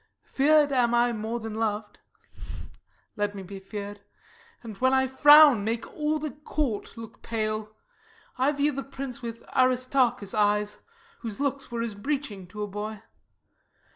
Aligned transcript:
Fear'd 0.25 0.71
am 0.71 0.95
I 0.95 1.13
more 1.13 1.39
than 1.39 1.53
lov'd; 1.53 1.99
let 3.15 3.35
me 3.35 3.43
be 3.43 3.59
fear'd, 3.59 4.01
And, 4.63 4.75
when 4.77 4.95
I 4.95 5.05
frown, 5.05 5.63
make 5.63 5.85
all 5.93 6.17
the 6.17 6.31
court 6.31 6.97
look 6.97 7.21
pale. 7.21 7.75
I 8.35 8.51
view 8.51 8.71
the 8.71 8.81
prince 8.81 9.21
with 9.21 9.43
Aristarchus' 9.55 10.33
eyes, 10.33 10.79
Whose 11.19 11.39
looks 11.39 11.69
were 11.69 11.83
as 11.83 11.93
a 11.93 11.97
breeching 11.99 12.47
to 12.47 12.63
a 12.63 12.67
boy. 12.67 13.03